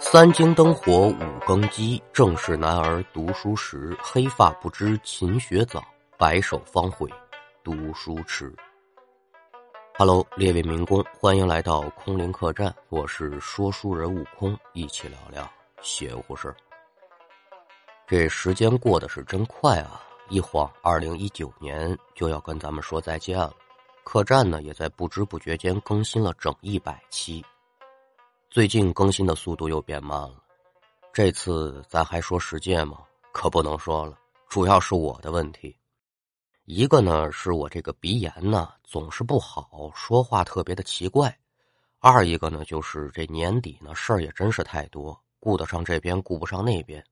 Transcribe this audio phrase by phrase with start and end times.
[0.00, 3.96] 三更灯火五更鸡，正是男儿读书时。
[4.00, 5.84] 黑发不知勤学早，
[6.16, 7.10] 白首方悔
[7.64, 8.54] 读书迟。
[9.98, 15.50] Hello，列位民工，欢迎来到空灵客栈，我是说书人悟空，一起聊聊
[15.82, 16.54] 邪乎事
[18.06, 20.00] 这时间过得是真快啊！
[20.28, 23.52] 一晃，二零一九年就要跟咱们说再见了。
[24.04, 27.44] 客栈呢，也在不知不觉间更新了整一百期。
[28.50, 30.42] 最近更新的速度又变慢了，
[31.12, 33.00] 这次咱还说十届吗？
[33.30, 35.76] 可不能说了，主要是我的问题。
[36.64, 41.30] 一个呢是我这个鼻炎呢总是不好，说话特别的奇怪；
[41.98, 47.04] 二一个呢就是这年底呢事儿也真是太多，顾得上这边顾不上那边。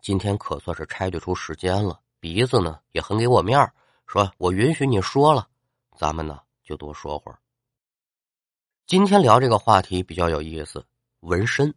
[0.00, 3.74] 今天可算是拆对出时间了，鼻子呢也很给我面儿，
[4.06, 5.48] 说我允许你说了，
[5.96, 7.38] 咱们呢就多说会儿。
[8.86, 10.86] 今天聊这个话题比较有意思，
[11.18, 11.74] 纹身。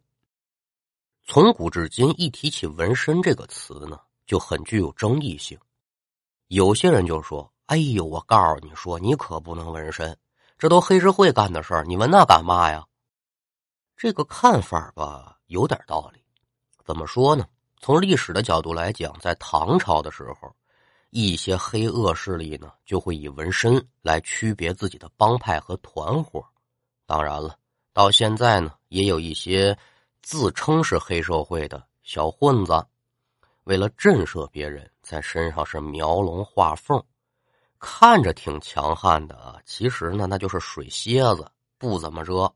[1.25, 5.57] 从古至今，一提起纹身这个词呢，就很具有争议性。
[6.49, 10.15] 有些人就说：“哎呦，我告诉你说，你可不能纹身，
[10.59, 12.85] 这都黑社会干的事儿，你纹那干嘛呀？”
[13.97, 16.21] 这个看法吧，有点道理。
[16.85, 17.47] 怎么说呢？
[17.81, 20.55] 从历史的角度来讲，在唐朝的时候，
[21.09, 26.45] 一些黑恶势力呢，就会以纹身来区别自己的帮派和团伙。
[27.09, 27.57] 当然了，
[27.91, 29.75] 到现在呢，也有一些
[30.21, 32.85] 自称是黑社会的小混子，
[33.63, 37.03] 为了震慑别人，在身上是描龙画凤，
[37.79, 41.49] 看着挺强悍的，其实呢，那就是水蝎子，
[41.79, 42.53] 不怎么热。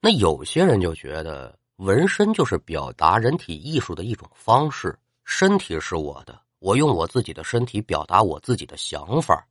[0.00, 9.46] 那有些人就觉得纹身就是表达人体艺术的一种方式，身体是我的，我用我自己的身体表达我自己的想法。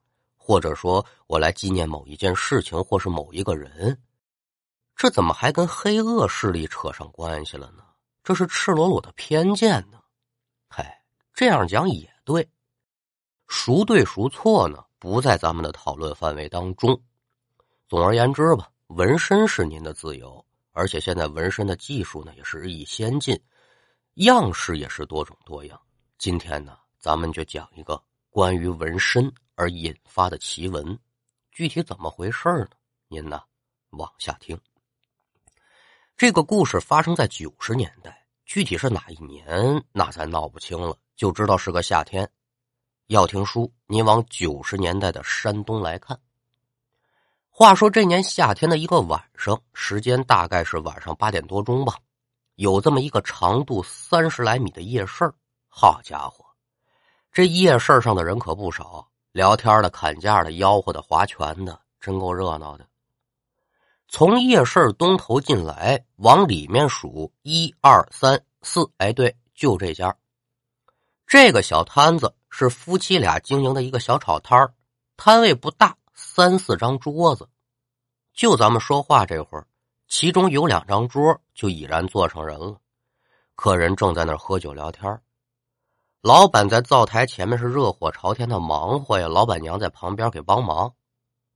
[0.50, 3.96] 或者说我来纪念某一件事情，或是某一个人，
[4.96, 7.84] 这怎么还跟黑恶势力扯上关系了呢？
[8.24, 10.02] 这是赤裸裸的偏见呢！
[10.68, 11.04] 嗨，
[11.36, 12.50] 这样讲也对，
[13.46, 14.84] 孰对孰错呢？
[14.98, 17.00] 不在咱们的讨论范围当中。
[17.88, 23.40] 总而言之吧，纹身是您的自由，而且现在纹身的技术呢也是日益先进，
[24.16, 25.80] 样式也是多种多样。
[26.18, 28.02] 今天呢，咱们就讲一个
[28.32, 29.32] 关于纹身。
[29.60, 30.98] 而引发的奇闻，
[31.52, 32.70] 具体怎么回事呢？
[33.10, 33.42] 您呢，
[33.90, 34.58] 往下听。
[36.16, 42.32] 这个故事发生在九十年代，具体是哪一年，那咱闹不清了，就知道是个夏天。
[43.08, 46.18] 要听书，您往九十年代的山东来看。
[47.50, 51.98] 话说这年夏天的一个晚上，时间大概是晚上八点多钟吧，
[52.56, 55.30] 有这么一个长度三十来米的夜市
[55.68, 56.46] 好家伙，
[57.34, 59.06] 这夜市上的人可不少。
[59.40, 62.86] 聊天的、砍价的、吆喝的、划拳的，真够热闹的。
[64.10, 70.14] 从夜市东头进来，往里面数一二三四，哎，对，就这家。
[71.26, 74.74] 这个小摊子是夫妻俩经营的一个小炒摊，
[75.16, 77.48] 摊位不大，三四张桌子。
[78.34, 79.66] 就咱们说话这会儿，
[80.10, 82.76] 其中有两张桌就已然坐上人了，
[83.56, 85.18] 客人正在那喝酒聊天
[86.22, 90.94] 老板在灶台前面是热火朝天的忙活呀，老板娘在旁边给帮忙。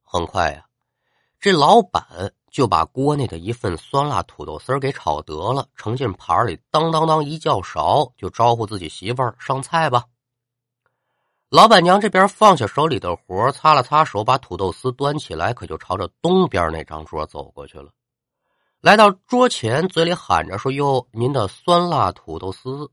[0.02, 0.66] 很快呀，
[1.38, 10.06] 这老板就把锅内的一份酸辣土豆丝给炒得了，盛进盘里，当当当一叫勺，就招呼自己媳妇儿上菜吧。
[11.50, 17.92] 老板娘这边放下手里的活，擦了擦手，把土豆丝端起来，可就朝着东边那张桌走过去了。
[18.80, 22.90] 来到桌前，嘴里喊着说：“哟，您的酸辣土豆丝。”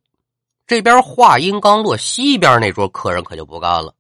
[0.70, 3.92] 这边话音刚落，西边那桌客人可就不干了。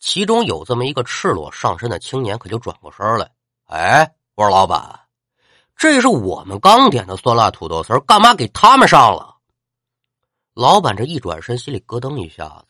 [0.00, 3.30] 其中有这么一个赤裸上身的青年，可就转过身来
[3.70, 4.98] ：“哎，我说老板，
[5.76, 9.36] 这是我们刚点的酸辣土豆丝，干嘛给他们上了？”
[10.54, 12.64] 老板这一转身，心里咯噔一下子，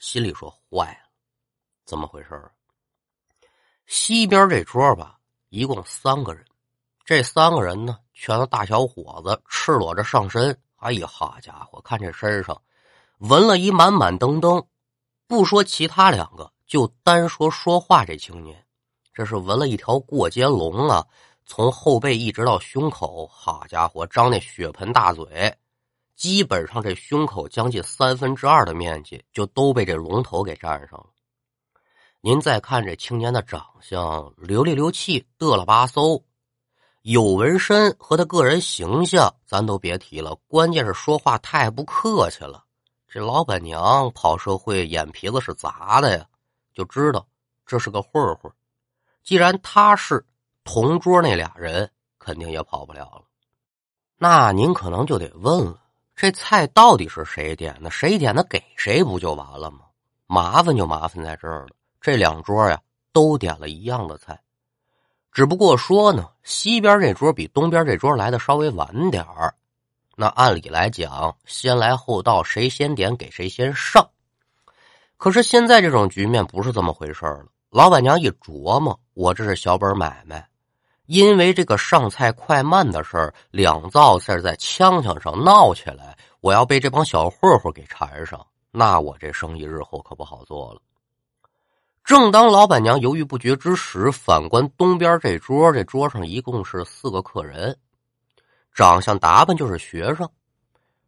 [0.00, 1.08] 心里说：“坏了，
[1.86, 2.50] 怎么回事啊？”
[3.86, 5.16] 西边这桌吧，
[5.48, 6.44] 一共三个人，
[7.04, 10.58] 这三个人呢，全是大小伙子，赤裸着上身。
[10.84, 12.60] 哎呀，好家伙，看这身上
[13.16, 14.62] 纹了一满满登登，
[15.26, 18.62] 不说其他两个，就单说说话这青年，
[19.14, 21.06] 这是纹了一条过街龙啊，
[21.46, 25.56] 从后背一直到胸口，好家伙，张那血盆大嘴，
[26.16, 31.06] 基本上这胸口将近三分之二的面积就都被这龙头给占上了。
[32.20, 36.22] 您再看这青年的长相，流里流气，嘚了吧嗖。
[37.06, 40.34] 有纹身和他个人形象，咱都别提了。
[40.48, 42.64] 关键是说话太不客气了。
[43.06, 46.24] 这老板娘跑社会，眼皮子是砸的呀，
[46.72, 47.26] 就知道
[47.66, 48.50] 这是个混混。
[49.22, 50.24] 既然他是
[50.64, 53.24] 同桌那俩人，肯定也跑不了了。
[54.16, 55.78] 那您可能就得问了：
[56.16, 57.90] 这菜到底是谁点的？
[57.90, 59.80] 谁点的给谁不就完了吗？
[60.26, 61.68] 麻烦就麻烦在这儿了。
[62.00, 62.80] 这两桌呀，
[63.12, 64.40] 都点了一样的菜，
[65.34, 69.52] 只不过说呢，西边这桌比东边这桌来的稍微晚点儿。
[70.14, 74.08] 那按理来讲，先来后到，谁先点给谁先上。
[75.16, 77.46] 可是现在这种局面不是这么回事了。
[77.70, 80.46] 老板娘一琢磨，我这是小本买卖，
[81.06, 90.80] 因为这个上菜快慢的事儿，两灶事在枪枪上闹起来，我要被这帮小混混给缠上，那我这生意日后可不好做了。
[92.04, 97.74] 正当老板娘犹豫不决之时，反观东边这桌，这桌上一共是四个客人。
[98.72, 100.28] 长相打扮就是学生，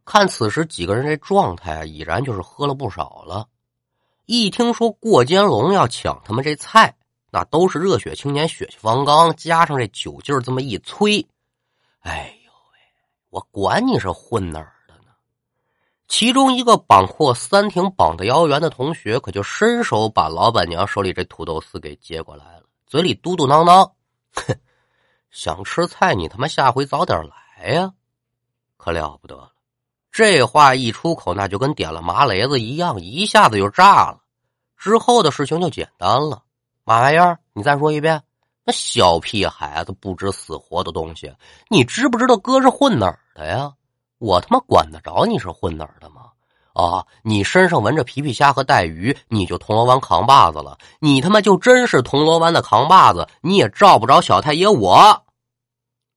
[0.07, 3.47] 看此时几个人这状态，已然就是喝了不少了。
[4.25, 6.97] 一听说过肩龙要抢他们这菜，
[7.31, 11.29] 那都是热血青年，血气方刚，加上这酒劲儿这么一催，
[12.01, 12.79] 哎呦喂，
[13.29, 14.73] 我管你是混哪儿！
[16.09, 23.91] 其中一个绑阔三挺绑的腰圆的同学，可就伸手把老板娘手里这土豆丝给接过来了，嘴里嘟嘟囔囔
[24.35, 24.57] ：“哼，
[25.31, 27.93] 想吃菜，你他妈下回早点来。”呀，
[28.77, 29.51] 可了不得了！
[30.13, 34.21] 这话一出口，那就跟点了麻雷子一样，一下子就炸了。
[34.77, 36.43] 之后的事情就简单了。
[36.85, 37.39] 嘛玩意儿？
[37.53, 38.23] 你再说一遍。
[38.65, 41.35] 那小屁孩子不知死活的东西，
[41.69, 43.73] 你知不知道哥是混哪儿的呀？
[44.27, 46.23] 我他妈管得着你是混哪儿的吗？
[46.73, 50.77] 啊，你身上纹着皮皮虾和带鱼，你就铜锣湾扛把子了？
[50.99, 55.23] 你他妈就真是铜锣湾的扛把子，你也照不着小太爷我。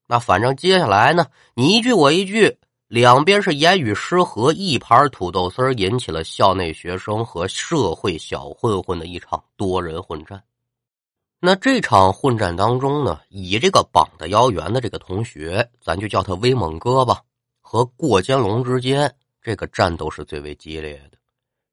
[0.06, 2.58] 那反正接下来呢，你一句我一句，
[2.88, 10.42] 两边是言语失和，一盘土豆丝引起了校内学生和社会小混混的一场多人混战。
[11.40, 17.22] 那这场混战当中呢，以这个绑的腰圆的这个同学，咱就叫他威猛哥吧，
[17.70, 21.16] 和过肩龙之间这个战斗是最为激烈的。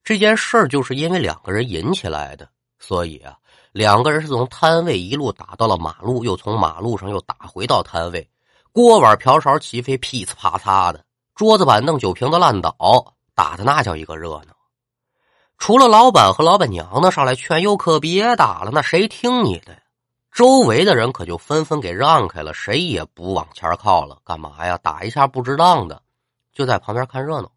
[0.04, 2.48] 这件事儿就是因为两个人引起来的，
[2.78, 3.36] 所以啊。
[3.72, 8.30] 两个人是从摊位一路打到了马路，又从马路上又打回到摊位，
[8.72, 11.04] 锅碗瓢勺齐飞，噼里啪嚓的，
[11.34, 14.56] 桌子板凳酒瓶子烂倒，打的那叫一个热闹。
[15.58, 19.76] 除了老板和老板娘呢，上来劝又可别打了，那谁听你的？
[20.38, 24.20] 周围的人可就纷纷给让开了，谁也不往前靠了。
[24.24, 24.78] 干嘛呀？
[24.78, 26.04] 打一下不值当的，
[26.54, 27.52] 就在旁边看热闹。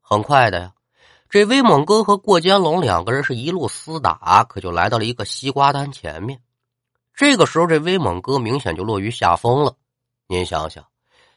[0.00, 0.72] 很快的呀。
[1.28, 6.42] 这威猛哥和过肩龙两个人是一路厮打，可就来到了一个西瓜摊前面。
[7.14, 9.76] 这个时候，这威猛哥明显就落于下风了。
[10.26, 10.86] 您想想，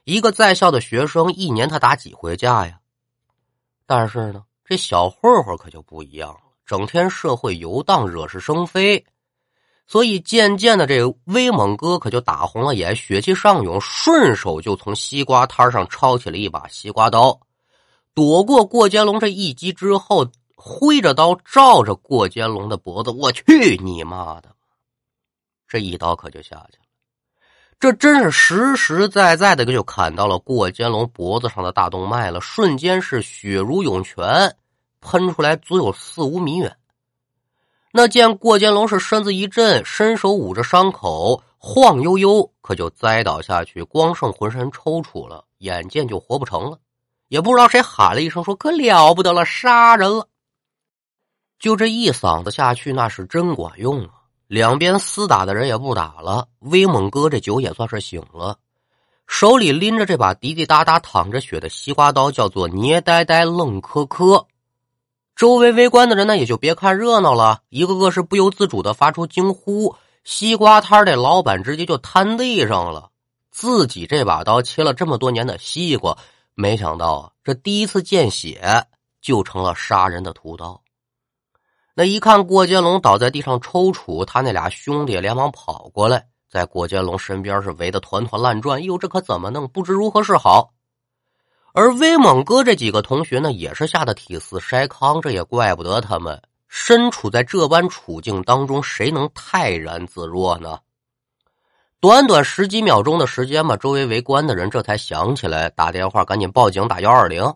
[0.03, 2.79] 一个在校的学生，一年他打几回架呀？
[3.85, 9.05] 但是呢，这小混混可就不一样了，整天社会游荡，惹是生非。
[9.91, 17.39] 所以渐渐的，这威猛哥可就打红了眼，血气上涌，顺手就从西瓜摊上抄起了一把西瓜刀。
[18.13, 24.49] 躲过过肩龙这一击之后，挥着刀照着过肩龙的脖子，我去你妈的！
[25.67, 26.85] 这一刀可就下去了，
[27.79, 34.55] 这真是实实在在的就砍到了过肩龙脖子上的大动脉了，瞬间是血如涌泉，
[35.01, 36.75] 喷出来足有四五米远。
[37.91, 46.77] 那见过肩龙是身子一震，伸手捂着伤口，晃悠悠可就栽倒下去，光剩浑身抽搐了，眼见就活不成了。
[47.29, 50.27] 也不知道谁喊了一声，说：“可了不得了，杀人了！”
[51.59, 54.09] 就这一嗓子下去，那是真管用啊！
[54.47, 58.57] 两边厮打的人也不打了，威猛哥这酒也算是醒了，
[59.27, 64.45] 手里拎着这把滴滴答答淌着血的西瓜刀，叫做捏呆呆愣磕磕。
[65.39, 69.95] 周围围观的人呢，也就别看热闹了，一个个是不由自主的发出惊呼。
[70.25, 73.09] 西瓜摊的老板直接就瘫地上了，
[73.49, 76.17] 自己这把刀切了这么多年的西瓜。
[76.55, 78.85] 没想到啊，这第一次见血
[79.21, 80.81] 就成了杀人的屠刀。
[81.95, 88.83] 那一看过肩龙倒在地上抽搐，他那俩兄弟连忙跑过来，在过肩龙身边是围得团团乱转。
[88.83, 89.69] 哟，这可怎么弄？
[89.69, 90.73] 不知如何是好。
[91.73, 95.21] 而威猛哥这几个同学呢，也是吓得体似筛糠。
[95.21, 100.79] 这也怪不得他们身处在这般处境当中，谁能泰然自若呢？
[101.99, 107.53] 短短十几秒钟的时间吧，周围围观的人这才想起来打电话，赶紧报警打幺二零。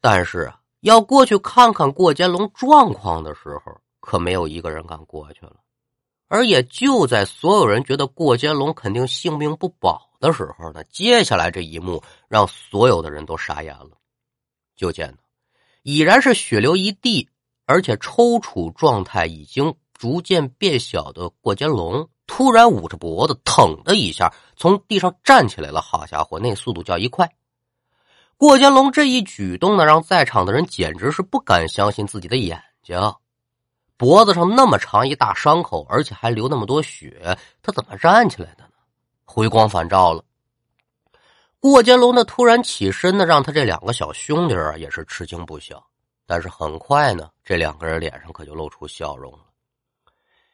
[0.00, 5.56] 但是啊，要过去看看过肩龙状况的时候，可没有一个人敢过去了。
[6.28, 13.90] 而也就在所有人觉得过肩龙肯定性命不保的时候呢，接下来这一幕让所有的人都傻眼了。
[14.76, 15.18] 就见呢，
[15.82, 17.28] 已然是血流一地，
[17.66, 22.08] 而且抽搐状态已经逐渐变小的过肩龙。
[22.26, 25.80] 突然捂着脖子，腾的一下从地上站起来了。
[25.80, 27.32] 好家伙，那速度叫一快！
[28.36, 33.00] 过肩龙这一举动呢，让在场的人简直是不敢相信自己的眼睛。
[33.96, 38.67] 脖子上那么长一大伤口，而且还流那么多血，他怎么站起来的？
[39.30, 40.24] 回光返照了。
[41.60, 45.84] 过肩龙的突然起身呢，让他这两个小兄弟啊也是吃惊不小。
[46.24, 49.40] 但是很快呢，这两个人脸上可就露出笑容了。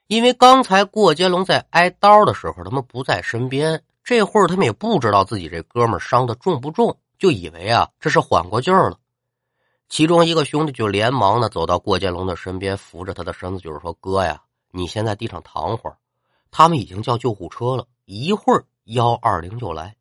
[0.09, 3.81] 因为刚才过肩龙在挨刀的时候，他们不在身边。
[4.03, 8.99] 这会儿他们也不知道自己这哥们伤的重不重，就以为啊这是缓过劲儿了。
[9.89, 15.97] 其中一个兄弟就连忙的走到过肩龙的身边，扶着他的身子，就是说：“哥呀，你先在地上躺会儿，
[16.51, 19.97] 他们已经叫救护车了，一会儿幺二零就来。”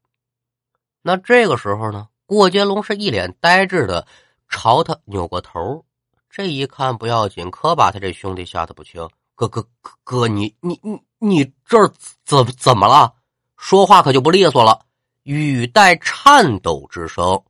[1.02, 4.08] 那这个时候呢，过街龙是一脸呆滞的
[4.48, 5.86] 朝他扭过头，
[6.30, 9.10] 这一看不要紧，可把他这兄弟吓得不轻。
[9.36, 11.78] 哥哥哥哥，你你你你这
[12.24, 13.16] 怎怎么了？
[13.58, 14.86] 说话可就不利索了，
[15.24, 17.44] 语带颤抖之声。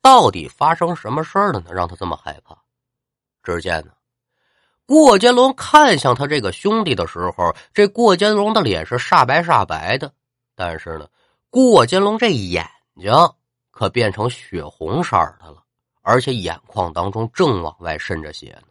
[0.00, 1.72] 到底发生什么事儿了呢？
[1.72, 2.56] 让他这么害怕？
[3.42, 3.92] 只见呢，
[4.92, 10.12] 过肩龙看向他这个兄弟的时候，这过肩龙的脸是煞白煞白的，
[10.54, 11.08] 但是呢，
[11.48, 12.68] 过肩龙这眼
[13.00, 13.10] 睛
[13.70, 15.62] 可变成血红色的了，
[16.02, 18.68] 而且眼眶当中正往外渗着血呢。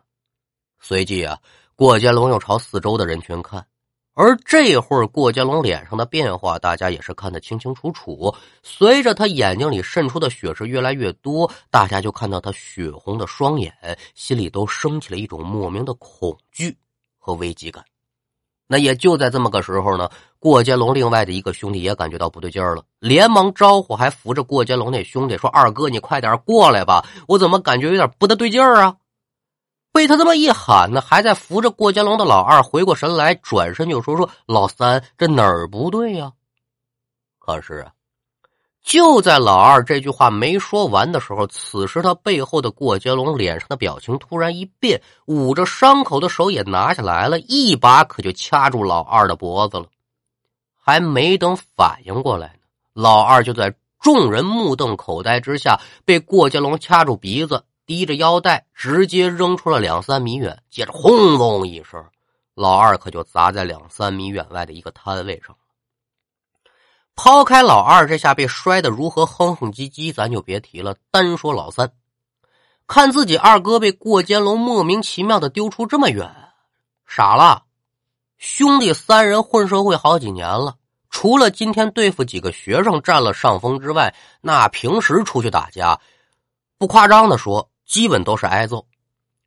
[0.80, 1.40] 随即啊。
[1.76, 3.66] 过肩龙又朝四周的人群看，
[4.14, 8.36] 而这会儿过肩龙脸上的变化，大家也是看得清清楚楚。
[8.62, 13.74] 随着他眼睛里渗出的血是越来越多，大家就看到他血红的双眼，
[14.14, 16.78] 心里都升起了一种莫名的恐惧
[17.18, 17.84] 和危机感。
[18.68, 28.96] 那也就在这么个时候呢，过肩龙另外的一个兄弟也感觉到不对劲儿了，连忙招呼，还扶着过肩龙那兄弟说：“二哥，你快点过来吧，我怎么感觉有点不大对劲儿啊？”
[29.92, 36.32] 被他这么一喊呢，还在扶着过肩龙的老二回过神来，转身就说：“说老三，这哪儿不对呀？”
[37.40, 37.92] 可是啊，
[38.82, 49.86] 就在老二这句话没说完的时候，此时他背后的过肩龙脸上的表情突然一变，捂着伤口的手也拿下来了，一把可就掐住老二的脖子了。
[50.76, 52.62] 还没等反应过来呢，
[52.94, 57.64] 老二就在众人目瞪口呆之下被过肩龙掐住鼻子。
[57.92, 62.02] 提着腰带，直接扔出了两三米远，接着轰隆一声，
[62.56, 65.54] 老二可就砸在两三米远外的一个摊位上。
[67.16, 70.96] 抛开老二这下被摔得如何哼哼唧唧，咱就别提了。
[71.12, 71.92] 单说老三，
[72.88, 76.34] 看自己二哥被过肩龙莫名其妙的丢出这么远，
[77.06, 77.64] 傻了。
[78.38, 80.78] 兄弟三人混社会好几年了，
[81.10, 86.00] 除了今天对付几个学生占了上风之外，那平时出去打架，
[86.78, 87.68] 不夸张的说。
[87.92, 88.86] 基本都是挨揍，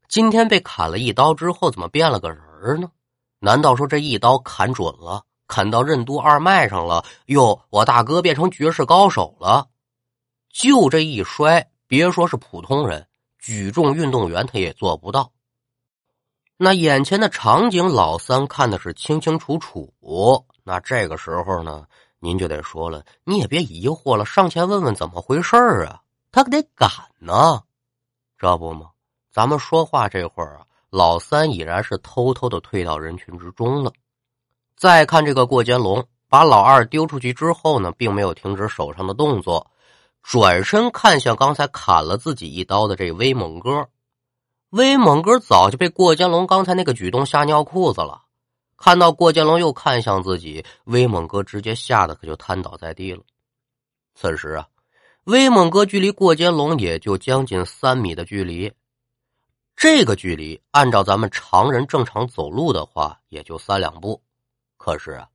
[0.06, 2.90] 今天被砍了一刀之后，怎么变了个人呢？
[3.38, 7.06] 难道说这一刀砍准了，砍到任督二脉上了？
[7.24, 9.68] 哟，我大哥变成绝世高手了！
[10.52, 13.06] 就这一摔，别说是普通人，
[13.38, 15.32] 举重运动员他也做不到。
[16.58, 19.90] 那眼前的场景，老三看的是清清楚楚。
[20.64, 21.86] 那这个时候呢，
[22.18, 26.02] 您就得说了，你也别疑惑了，上前问问怎么回事啊？
[26.30, 27.62] 他可得赶呢。
[28.44, 28.90] 这不吗？
[29.32, 33.90] 咱们说话这会儿啊，老三已然是偷偷的退到人群之中了。
[34.76, 39.70] 再看这个过肩龙，把老二丢出去之后呢，并没有停止手上的动作，
[40.22, 43.88] 转身看向刚才砍了自己一刀的这威猛哥。
[44.68, 48.24] 威猛哥早就被过肩龙刚才那个举动吓尿裤子了。
[48.76, 53.22] 看到过肩龙又看向自己，威猛哥直接吓得可就瘫倒在地了。
[54.14, 54.68] 此时啊。
[55.24, 58.70] 威猛哥距离过肩龙也就将近三米的距离，
[59.74, 64.20] 这个距离按照咱们常人正常走路的话，也就三两步。
[64.76, 65.28] 可是啊，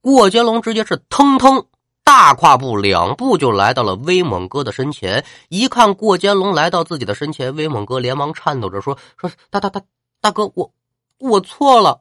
[0.00, 1.66] 过肩龙直接是腾腾
[2.02, 5.22] 大跨步两步就来到了威猛哥的身前。
[5.50, 9.82] 一看过肩龙来到自己的身前，威猛哥连忙颤抖着说：“说大大大
[10.22, 10.72] 大哥，我
[11.18, 12.00] 我错了。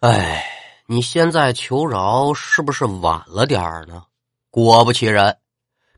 [0.00, 0.44] 哎，
[0.86, 4.04] 你现在求饶是不是晚了点儿呢？”
[4.50, 5.38] 果不其然。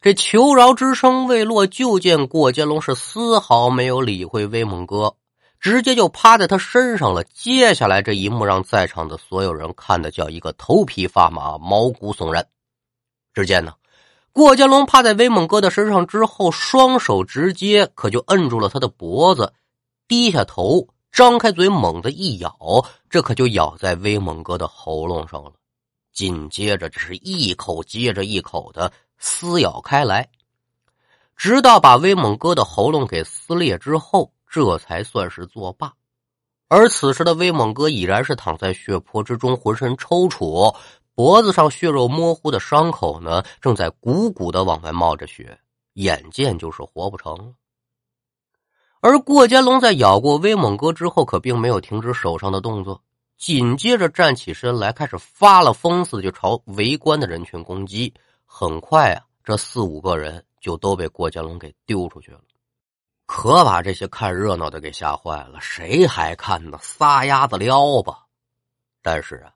[0.06, 5.16] 这求饶之声未落，就见过江龙是丝毫没有理会威猛哥，
[5.58, 7.24] 直接就趴在他身上了。
[7.24, 12.46] 接下来这一幕让在场的所有人看的叫一个头皮发麻、毛骨悚然。
[13.34, 13.72] 只见呢，
[14.30, 19.54] 过江龙趴在威猛哥的身上之后，双手直接可就摁住了他的脖子，
[20.06, 22.56] 低下头，张开嘴，猛地一咬，
[23.10, 25.54] 这可就咬在威猛哥的喉咙上了。
[26.12, 28.92] 紧接着，这是一口接着一口的。
[29.18, 30.28] 撕咬开来，
[31.36, 35.92] 直到把威猛哥的喉咙给撕裂之后，这才算是作罢。
[36.68, 40.74] 而此时的威猛哥已然是躺在血泊之中，浑身抽搐，
[41.14, 45.58] 脖子上血肉模糊的伤口呢，正在鼓鼓的往外冒着血，
[45.94, 47.52] 眼见就是活不成了。
[49.00, 53.00] 而过肩龙在咬过威猛哥之后，可并没有停止手上的动作，
[53.38, 58.12] 紧接着站起身来，开始发了疯似的就朝围观的人群攻击。
[58.58, 62.40] 很快啊，这四五个人就都被过肩龙给丢出去了。
[63.26, 66.78] 可把这些看热闹的给吓坏了，谁还看呢？
[66.80, 68.24] 撒丫子撩吧！
[69.02, 69.52] 但是啊，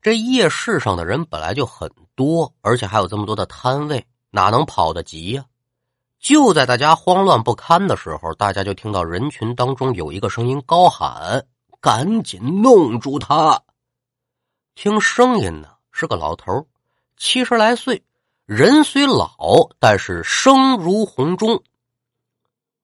[0.00, 5.44] 这夜市上的人本来就很多，而且还有这么多的摊位，哪能跑得及呀？
[6.18, 11.46] 就在大家慌乱不堪的时候，大家就听到人群当中有一个声音高喊
[11.78, 13.62] ：“赶紧弄住他！”
[14.74, 16.66] 听声音呢，是个老头，
[17.18, 18.02] 七十来岁，
[18.52, 19.38] 人虽老，
[19.78, 21.62] 但是声如洪钟。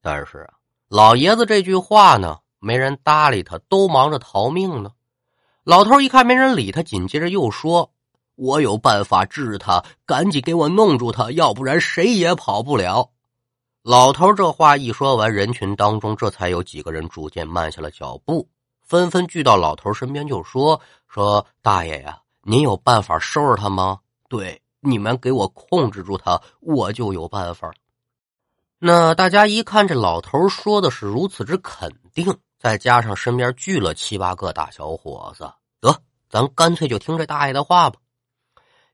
[0.01, 0.55] 但是啊，
[0.87, 4.93] 老爷子这句话呢，没人搭理他，都忙着逃命呢。
[5.65, 7.91] 老头一看没人理他，紧接着又说
[8.37, 13.11] ：“我有办法治他，赶紧给我弄住他，要不然谁也跑不了。”
[13.83, 18.49] 老头这话一说完，人群当中这才有几个人逐渐慢下了脚步，
[18.83, 20.81] 纷纷聚到老头身边，就说
[21.11, 23.99] ：“说大爷呀，您有办法收拾他吗？
[24.29, 27.73] 对，你们给我控制住他，我就有办法。”
[28.79, 35.51] 那大家一看这老头说的是如此之肯定，再加上身边聚了七八个大小伙子，
[35.81, 37.99] 得，咱干脆就听这大爷的话吧。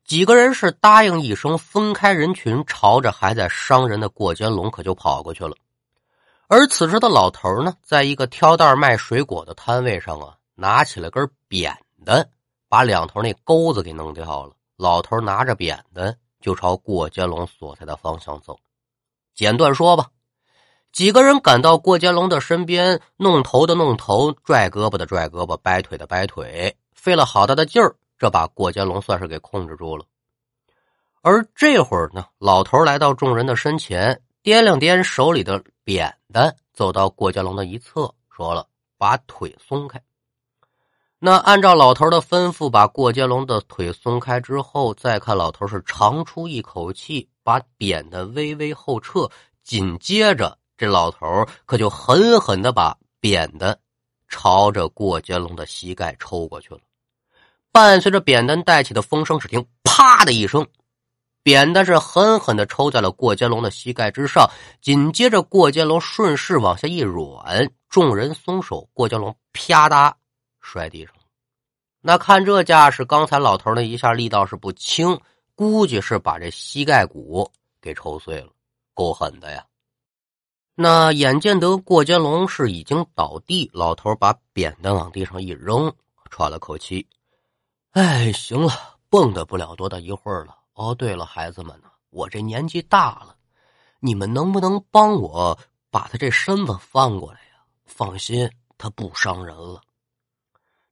[0.04, 5.56] 几个人是答应一声，分开人群，朝着还在伤人的过肩龙可就跑过去了。
[6.48, 12.28] 而此时的老头呢，在一个挑担卖水果的摊位上啊，拿起了根扁担，
[12.68, 14.52] 把两头那钩子给弄掉了。
[14.76, 18.58] 老头拿着扁担就朝过肩龙所在的方向走。
[19.34, 20.10] 简短说吧，
[20.92, 30.04] 几个人赶到过肩龙的身边，弄头的弄头，拽胳膊的拽胳膊，掰腿的掰腿，费了好大的劲儿，这把过肩龙算是给控制住了。
[31.22, 38.66] 而这会儿呢，老头来到众人的身前，掂量掂手里的扁担，走到过肩龙的一侧，说了
[38.98, 40.02] ：“把腿松开。”
[41.24, 49.30] 那按照老头的吩咐，把过肩龙的腿松开之后，再看老头是长出一口气，把扁担微微后撤，
[49.62, 53.78] 紧接着这老头可就狠狠的把扁担
[54.26, 56.80] 朝着过肩龙的膝盖抽过去了。
[57.70, 60.66] 伴随着扁担带起的风声，只听“啪”的一声，
[61.44, 64.50] 扁担是狠狠的抽在了过肩龙的膝盖之上。
[64.80, 70.12] 紧接着，过肩龙顺势往下一软，众人松手，过肩龙啪嗒。
[70.62, 71.14] 摔地上，
[72.00, 75.20] 那看这架势，刚才老头那一下力道是不轻，
[75.54, 78.48] 估计是把这膝盖骨给抽碎了，
[78.94, 79.66] 够狠的呀。
[80.74, 85.94] 那眼见得过肩龙是已经倒地，老头把扁担往地上一扔，
[86.30, 87.06] 喘了口气，
[87.90, 88.72] 哎，行了，
[89.10, 90.56] 蹦跶不了多大一会儿了。
[90.72, 93.36] 哦，对了，孩子们呢，我这年纪大了，
[94.00, 95.58] 你们能不能帮我
[95.90, 97.62] 把他这身子翻过来呀？
[97.84, 99.82] 放心，他不伤人了。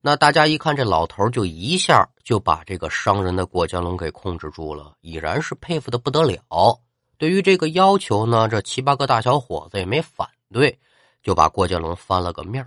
[0.03, 6.81] 那大家一看，这老头就一下就把这个伤人的过江龙给控制住了，已然是佩服的不得了。
[7.19, 10.79] 对于这个要求呢，这七八个大小伙子也没反对，
[11.23, 12.67] 就把过江龙翻了个面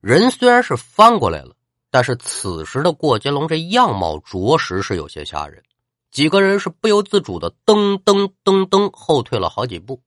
[0.00, 1.54] 人虽然是翻过来了，
[1.92, 5.62] 但是此时的过江龙这样貌着实是有些吓人。
[6.10, 10.02] 几个人是不由自主的噔噔噔噔后退了好几步，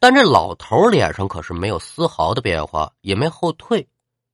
[0.00, 3.88] 但这老头脸上可是没有丝毫的变化，也没后退。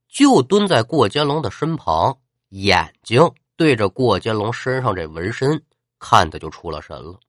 [0.09, 2.17] 就蹲在过肩龙的身旁，
[2.49, 5.63] 眼睛对着过肩龙身上这纹身，
[5.99, 7.19] 看的就出了神了。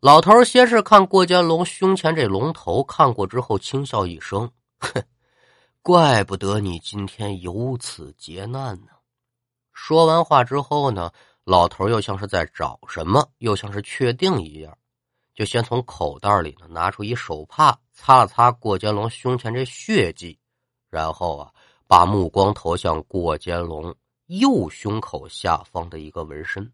[0.00, 4.48] 老头先是看过肩龙胸前这龙头，看过之后轻笑一声
[4.78, 5.02] ：“哼，
[5.82, 8.92] 怪不得你今天有此劫难呢。”
[9.74, 11.10] 说完话之后呢，
[11.44, 14.76] 老头又像是在找什么，又像是确定一样，
[15.34, 20.38] 就先从口袋里呢拿出一手帕，擦了擦过肩龙胸前这血迹。
[20.96, 21.52] 然后啊，
[21.86, 23.94] 把目光投向过肩龙
[24.28, 26.72] 右胸口下方的一个纹身，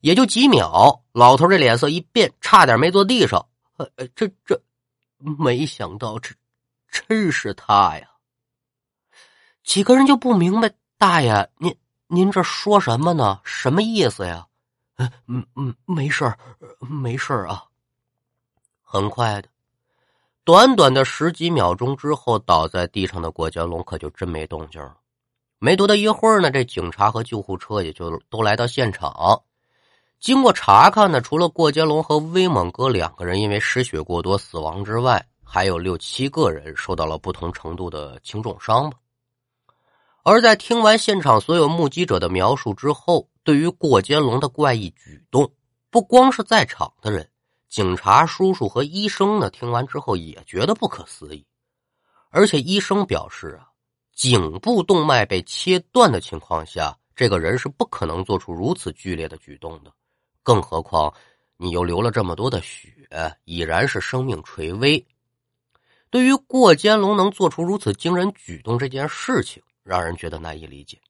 [0.00, 3.46] 也就几秒，老头这脸色一变，差点没坐地上。
[3.76, 4.60] 呃，这这，
[5.18, 6.34] 没想到这
[6.90, 8.10] 真是他呀！
[9.62, 11.72] 几个人就不明白，大爷，您
[12.08, 13.40] 您这说什么呢？
[13.44, 14.48] 什么意思呀？
[15.28, 16.36] 嗯嗯，没事儿，
[16.80, 17.64] 没事儿啊。
[18.82, 19.48] 很快的。
[20.50, 24.96] 短短的十几秒钟之后，倒在地上的过江龙可就真没动静了。
[25.60, 29.40] 没多大一会儿呢，这警察和救护车也就都来到现场。
[30.18, 38.98] 经过查看呢，除了过江龙和威猛哥两个人因为失血过多死亡之外，还有六七个人受到了不同程度的轻重伤吧。
[40.24, 45.52] 而在听完现场所有目击者的描述之后，对于过街龙的怪异举动，
[45.92, 47.29] 不光是在场的人，
[47.70, 51.46] 警察叔叔和医生呢，听完之后也觉得不可思议。
[52.28, 53.68] 而且医生表示啊，
[54.12, 59.92] 颈部动脉被切断的情况下，这个人是不可能做出如此剧烈的举动的。
[60.42, 61.14] 更何况
[61.56, 62.92] 你又流了这么多的血，
[63.44, 65.06] 已然是生命垂危。
[66.10, 71.00] 对于过肩龙能做出如此惊人举动这件事情，让人觉得难以理解。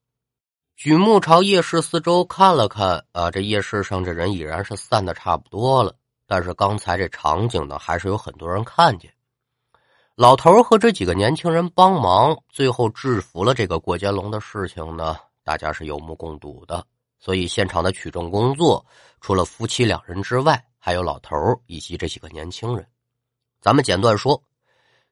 [0.77, 5.97] 举目朝夜市四周看了看，啊，这夜市上这人已然是散的差不多了。
[6.31, 9.13] 但是刚才这场景呢，还是有很多人看见。
[10.15, 16.87] 老头和这几个年轻人帮忙，最后制服了这个过肩龙的事情呢，大家是有目共睹的。
[17.19, 18.87] 所以现场的取证工作，
[19.21, 22.87] 除了夫妻两人之外，还有老头以及这几个年轻人。
[23.61, 24.41] 咱们简短说，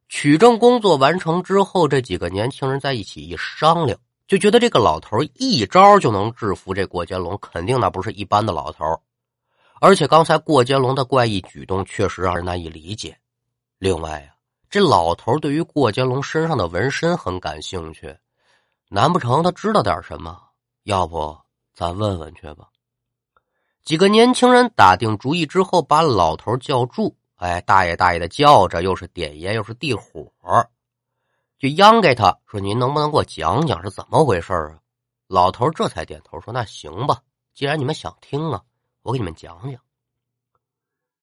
[0.09, 8.85] 取证工作完成之后，这几个年轻人在一起一商量，就觉得这个老头一招就能制服这过肩龙，肯定那不是一般的老头。
[9.80, 13.18] 而且刚才过肩龙的怪异举动确实让人难以理解。
[13.78, 14.34] 另外呀。
[14.70, 18.14] 这老头对于过肩龙身上的纹身很感兴趣，
[18.90, 20.38] 难不成他知道点什么？
[20.82, 21.34] 要不
[21.72, 22.68] 咱问问去吧。
[23.82, 27.16] 几个年轻人打定主意之后，把老头叫住。
[27.36, 30.30] 哎，大爷大爷的叫着，又是点烟又是递火，
[31.58, 34.78] 就央给他说：“您能不能给我讲讲是怎么回事啊？”
[35.28, 37.22] 老头这才点头说：“那行吧，
[37.54, 38.62] 既然你们想听啊，
[39.02, 39.80] 我给你们讲讲。”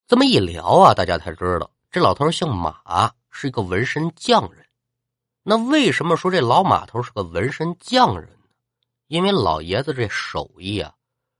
[0.06, 3.12] 这么一聊啊，大家才知道这老头姓马。
[3.38, 4.66] 是一个纹身匠人，
[5.42, 8.48] 那为什么说这老码头是个纹身匠人呢？
[9.08, 10.94] 因为老爷子这手艺啊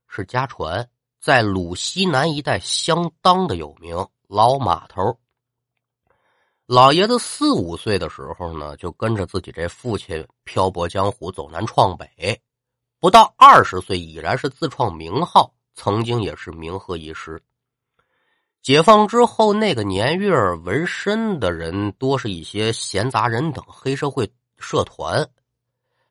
[0.07, 0.87] 是家传，
[1.19, 4.07] 在鲁西南一带相当的有名。
[4.27, 5.17] 老码头，
[6.67, 12.39] 老爷子四五岁的时候呢，就跟着自己这父亲漂泊江湖，走南闯北，
[12.99, 17.39] 不到二十岁已然是自创名号，曾经也是名赫一时。
[18.63, 20.35] 解放之后，那个年月
[20.65, 25.29] 纹身的人多是一些闲杂人等、黑社会社团，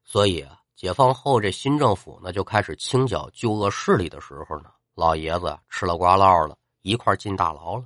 [0.05, 7.85] 所以啊，解放后这新政府呢就开始清剿旧恶势力的时候呢，老爷子吃了瓜唠了，一块进大牢了。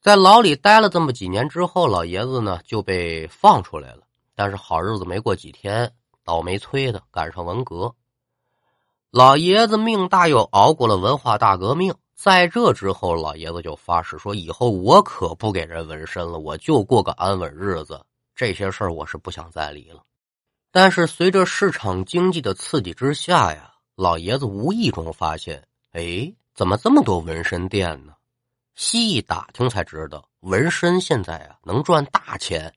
[0.00, 4.04] 在牢里待了这么几年之后，老爷子呢就被放出来了。
[4.34, 5.92] 但是好日子没过几天，
[6.24, 7.94] 倒霉催的赶上文革，
[9.12, 11.92] 老爷子命大，又熬过了文化大革命。
[12.14, 18.00] 在这之后，老爷子就发誓说：“以后我可不给人纹身了，我就过个安稳日子。
[18.36, 20.04] 这些事儿我是不想再理了。”
[20.70, 28.12] 但是随着市场经济的刺激之下呀，老爷子无意中发现：“哎，怎么这么多纹身店呢？”
[28.76, 32.72] 细一打听才知道，纹身现在啊能赚大钱。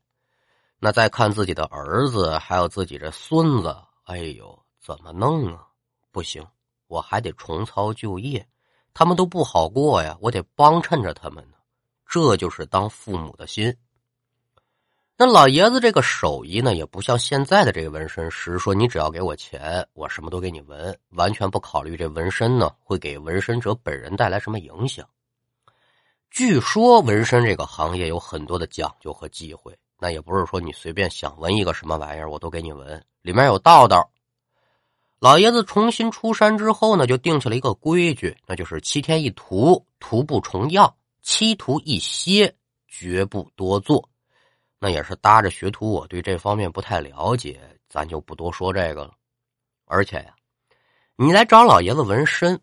[0.80, 5.68] 那再看自己的儿子，还有自己这孙子，哎呦，怎么弄啊？
[6.14, 6.46] 不行，
[6.88, 8.48] 我还得重操旧业。
[8.94, 11.58] 他们都不好过呀，我得帮衬着他们呢。
[12.08, 13.76] 这就是当父母的心。
[15.18, 25.08] 那老爷子这个手艺呢，也不像现在的这个纹身师说：“你只要给我钱，我什么都给你纹。”完全不考虑这纹身呢会给纹身者本人带来什么影响。
[26.30, 34.08] 据说纹身这个行业有很多的讲究和忌讳，那也不是说你随便想纹一个什么玩意儿我都给你纹，里面有道道。
[35.24, 40.86] 老爷子重新出山之后呢，就定下了一个规矩，那就是七天一图，图不重样；
[41.22, 42.54] 七图一歇，
[42.90, 44.10] 绝不多做。
[44.82, 47.58] 那也是搭着学徒，我对这方面不太了解，
[47.88, 49.12] 咱就不多说这个了。
[49.86, 50.36] 而且呀，
[51.16, 52.60] 你来找老爷子纹身，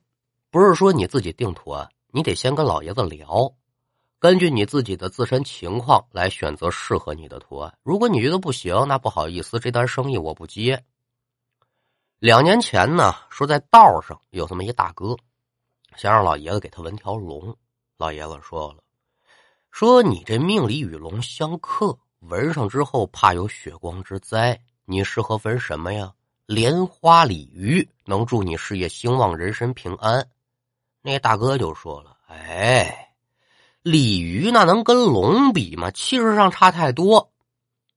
[0.51, 3.51] 不是说你自己定图案，你得先跟老爷子聊，
[4.19, 7.75] 根据你自己的自身情况来选择适合你的图案。
[7.83, 10.85] 如果你觉得不行，那不好意思，这单生意我不接。
[12.21, 15.17] 两年前呢，说在道上有这么一大哥，
[15.97, 17.57] 想让老爷子给他纹条龙。
[17.97, 18.83] 老爷子说了，
[19.71, 24.61] 说你这命里与龙相克，纹上之后怕有血光之灾。
[24.85, 26.13] 你适合纹什么呀？
[26.45, 30.29] 莲花鲤鱼能助你事业兴旺，人身平安。
[31.01, 33.15] 那大哥就说了，哎，
[33.81, 35.91] 鲤鱼那能跟龙比吗？
[35.93, 37.33] 气势上差太多。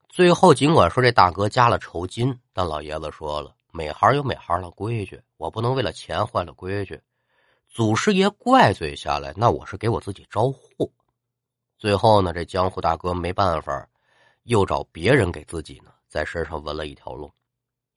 [0.07, 3.53] 最后尽管说这大哥加了酬金，但老爷子说了。
[3.75, 7.01] 每行有每行的规矩，我不能为了钱坏了规矩。
[7.67, 10.88] 祖师爷怪罪下来，那我是给我自己招祸。
[11.79, 13.89] 最后呢，这江湖大哥没办法，
[14.43, 17.33] 又找别人给自己呢在身上纹了一条龙。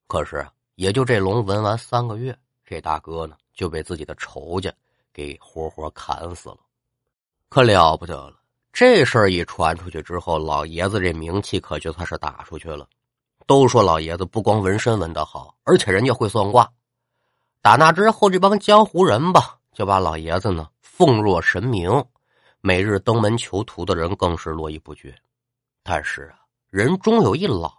[0.07, 2.35] 可是也就这龙纹完三个月，
[2.65, 4.73] 这大哥呢就被自己的仇家
[5.13, 6.59] 给活活砍死了。
[7.51, 8.41] 可了不得了，
[8.73, 12.89] 这事儿一传出去之后，老爷子这名气可就算是打出去了。
[13.47, 16.69] 都说老爷子不光纹身纹得好，而且人家会算卦。
[17.63, 22.05] 打那之后，这帮江湖人吧，就把老爷子呢奉若神明，
[22.61, 25.15] 每日登门求徒的人更是络绎不绝。
[25.83, 27.73] 但是啊，人终有一老，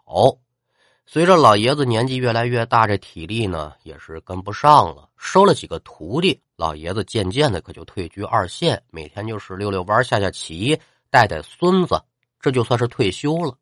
[1.05, 5.09] 随着老爷子年纪越来越大，这体力呢也是跟不上了。
[5.17, 12.01] 收了几个徒弟，老爷子渐渐的可就退居二线，每天就是溜溜弯、下下棋、带带孙子，
[12.39, 13.53] 这就算是退休了。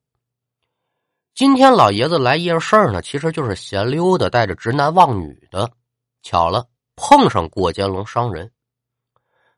[1.35, 5.69] 今天老爷子来夜市呢，其实就是闲溜的，带着直男望女的。
[6.23, 8.53] 巧了，碰上过肩龙伤人。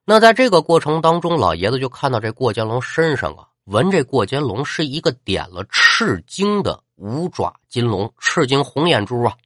[0.04, 9.38] 那在这个过程当中，老爷子就看到这过肩龙身上啊，纹这过肩龙是一个点了赤金的五爪金龙，赤金红眼珠啊。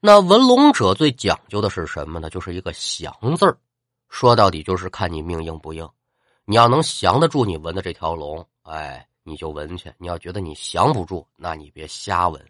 [0.00, 2.30] 那纹龙者最讲究的是什么呢？
[2.30, 3.58] 就是一个降字儿
[4.08, 5.86] 说到底就是看你命硬不硬。
[6.46, 9.06] 你要能降得住你纹的这条龙，哎。
[9.24, 12.44] 你就闻去，你要觉得你降不住，那你别瞎闻。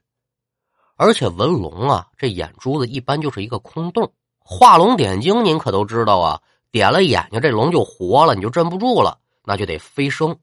[0.96, 4.12] 而且纹龙啊，这眼珠子一般就是一个空洞。
[4.38, 10.36] 画龙点睛，您可都知道啊，点了眼睛，这龙就活了，你就镇不住了，那就得飞升。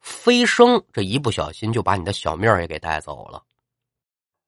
[0.00, 3.42] 飞升，这一不小心就把你的小命也给带走了。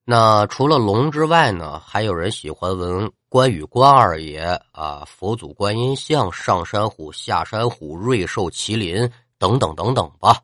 [0.05, 4.39] 那除了龙之外呢，还有人喜欢纹关羽关二爷
[4.71, 10.41] 啊，佛祖观音像，上山虎、下山虎、瑞兽、麒麟等等等等吧。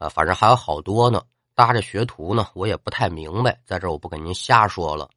[0.00, 1.22] 啊，反正还有好多呢。
[1.52, 5.10] 搭着学徒呢，我也不太明白，在这我不跟您瞎说了。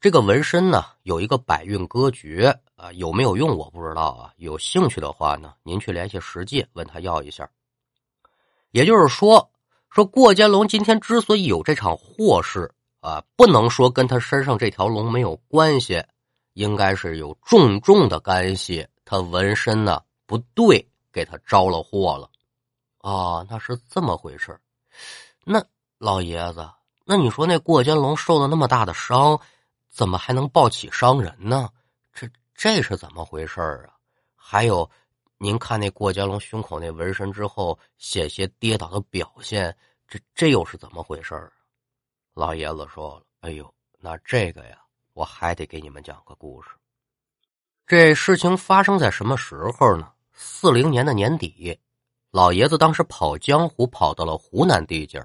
[0.00, 4.32] 这个纹身呢，有一个百运歌诀啊，有没有用我不知道啊。
[4.36, 7.50] 有兴趣的话呢，您去联系石界问他要一下。
[8.70, 9.50] 也就是说，
[9.90, 16.04] 说过肩龙今天之所以有这场祸事啊，不能说跟他身上这条龙没有关系，
[16.52, 18.86] 应该是有重重的干系。
[19.04, 22.30] 他纹身呢不对，给他招了祸了。
[23.04, 24.58] 哦，那是这么回事
[25.44, 25.62] 那
[25.98, 26.66] 老爷子，
[27.04, 29.38] 那你说那过肩龙受了那么大的伤，
[29.90, 31.68] 怎么还能抱起伤人呢？
[32.14, 33.92] 这这是怎么回事啊？
[34.34, 34.90] 还有，
[35.36, 39.76] 您看那过肩龙胸口那纹身之后险些跌倒的表现，
[40.08, 41.52] 这这又是怎么回事啊
[42.32, 44.78] 老爷子说了：“哎呦，那这个呀，
[45.12, 46.70] 我还得给你们讲个故事。
[47.86, 50.10] 这事情发生在什么时候呢？
[50.32, 51.78] 四零年的年底。”
[52.34, 55.24] 老爷子当时跑江湖，跑到了湖南地界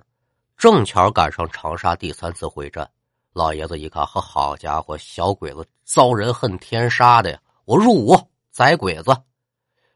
[0.56, 2.88] 正巧赶上长沙第三次会战。
[3.34, 7.40] 老爷子一看，呵，好家伙，小鬼子遭人恨天杀的呀！
[7.66, 8.16] 我入伍
[8.52, 9.18] 宰鬼子，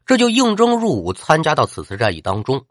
[0.07, 2.65] 这就应征入伍，参加到此次战役当中。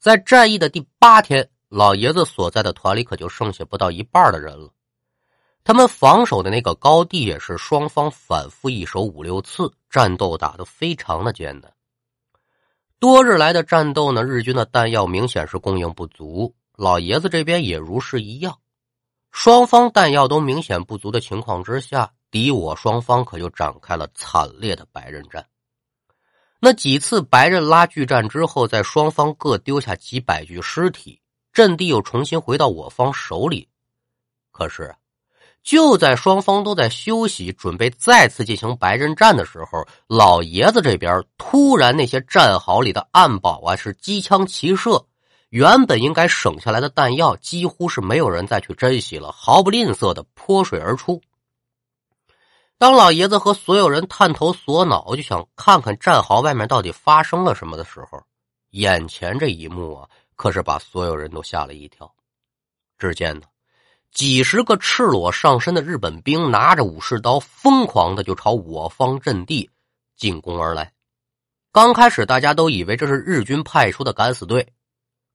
[0.00, 4.72] 在战役的第八天，老爷子所在的团里可就剩下不到一半的人了。
[5.62, 11.72] 他们防守的那个高地也是双方反复一守五六次，战斗打得非常的艰难。
[13.00, 18.58] 多日来的战斗呢，日军的弹药明显是供应不足，老爷子这边也如是一样。
[19.30, 25.46] 双方弹药都明显不足的情况之下，敌我双方可就展开了惨烈的白刃战。
[26.60, 31.20] 那几次白刃拉锯战之后，在双方各丢下几百具尸体，
[31.52, 33.68] 阵地又重新回到我方手里。
[34.50, 34.94] 可是。
[35.68, 45.04] 就在双方都在休息，准备再次进行白刃战的时候，老爷子这边突然那些战壕里的暗堡啊是机枪齐射，
[45.50, 51.20] 原本应该省下来的弹药几乎是没有人再去珍惜了，毫不吝啬的泼水而出。
[52.78, 58.18] 当老爷子和所有人探头索脑，就想看看战壕外面到底发生了什么的时候，
[58.70, 62.10] 眼前这一幕啊，可是把所有人都吓了一跳。
[62.98, 63.42] 只见呢。
[64.12, 69.70] 几十个赤裸上身的日本兵拿着武士刀，疯狂的就朝我方阵地
[70.16, 70.92] 进攻而来。
[71.70, 74.72] 刚开始大家都以为这是日军派出的敢死队，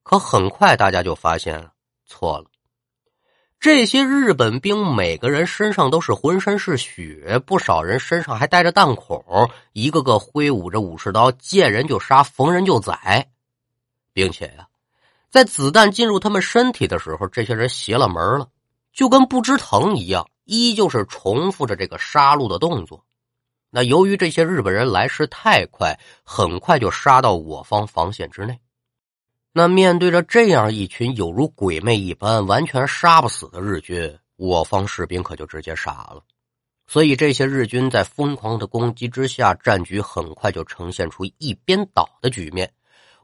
[0.04, 1.70] 可很快大家就发现
[2.06, 2.46] 错了。
[3.60, 13.30] 这些日本兵每个人身上都是浑身是血，不少人身上还带着弹孔，一个个挥舞着武士刀，见人就杀，逢人就宰，
[14.12, 14.68] 并且呀，
[15.30, 18.50] 在子弹进入他们身体的时候，这些人邪了门了。
[18.94, 23.04] 就跟不知疼一样，依旧是重复着这个杀戮的动作。
[23.72, 28.60] 那由于这些日本人来势太快，很快就杀到我方防线之内。
[29.52, 36.24] 那面对着这样一群有如鬼魅一般、完全杀不死的日军，我方士兵可就直接傻了。
[36.86, 42.72] 所以这些日军在疯狂的攻击之下，战局很快就呈现出一边倒的局面。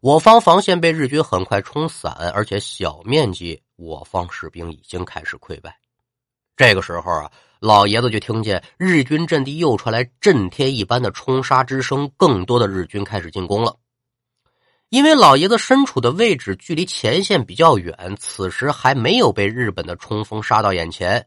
[0.02, 3.62] 我方防线被日军很快冲散，而且小面积。
[3.80, 5.80] 我方士兵已经开始溃败，
[6.58, 13.78] 这个时候啊，老爷子就听见日军阵地又传来震天一般的冲杀之声，更多的日军开始进攻了。
[14.90, 21.26] 因为老爷子身处的位置距离前线比较远，此时还没有被日本的冲锋杀到眼前，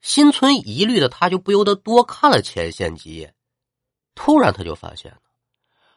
[0.00, 3.34] 心存疑虑的他就不由得多看了前线几眼。
[4.14, 5.18] 突然，他就发现了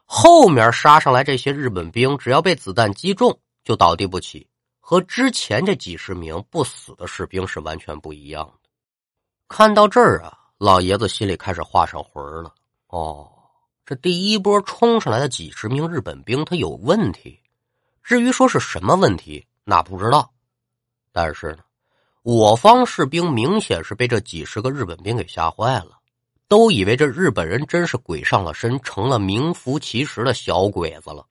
[0.03, 4.49] 后面杀上来这些日本兵，只要被子弹击中就倒地不起，
[4.86, 8.69] 和之前这几十名不死的士兵是完全不一样的。
[9.48, 12.54] 看到这儿啊，老爷子心里开始画上魂了。
[12.88, 13.30] 哦。
[13.86, 17.39] 这第一波冲上来的几十名日本兵，他有问题。
[18.02, 20.34] 至于说是什么问题，那不知道。
[21.13, 21.60] 但是呢，
[22.22, 26.00] 我方士兵明显是被这几十个日本兵给吓坏了，
[26.50, 31.26] 都以为这日本人真是鬼上了身，成了名副其实的小鬼子了。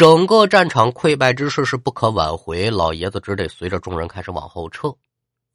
[0.00, 4.90] 整个战场溃败之势是不可挽回，老爷子只得随着众人开始往后撤。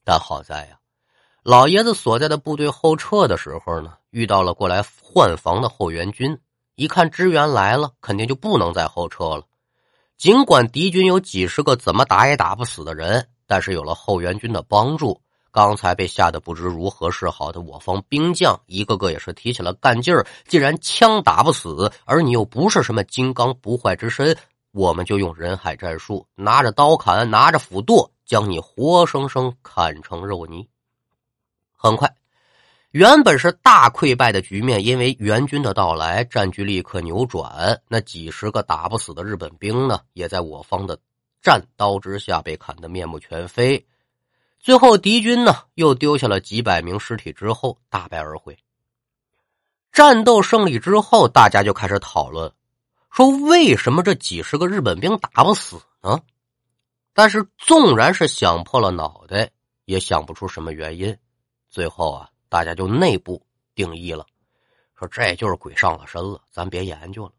[0.04, 0.78] 但好在呀。
[1.42, 6.40] 老爷子所在的部队后撤的时候呢，遇到了过来换防的后援军。
[6.76, 9.42] 一看支援来了，肯定就不能再后撤了。
[10.16, 15.20] 尽管敌军有几十个怎么打也打不死的人，但是有了后援军的帮助，
[15.56, 20.28] 刚才被吓得不知如何是好的我方兵将，一个个也是提起了干劲儿。
[20.50, 24.36] 既然枪打不死，而你又不是什么金刚不坏之身，
[24.74, 30.68] 我们就用人海战术，拿着刀砍，拿着斧剁，将你活生生砍成肉泥。
[31.74, 32.14] 很快，
[32.92, 37.80] 原本是大溃败的局面，因为援军的到来，战局立刻扭转。
[37.88, 41.00] 那几十个打不死的日本兵呢，也在我方的
[41.42, 43.86] 战刀之下被砍得面目全非。
[44.66, 48.58] 最后，敌军呢又丢下了几百名尸体之后，大败而回。
[49.92, 52.52] 战斗胜利之后，大家就开始讨论，
[53.12, 56.20] 说为什么这几十个日本兵打不死呢？
[57.14, 59.52] 但是，纵然是想破了脑袋，
[59.86, 61.16] 也想不出什么原因。
[61.70, 64.26] 最后啊，大家就内部定义了，
[64.98, 67.32] 说这就是鬼上了身了，咱别研究了。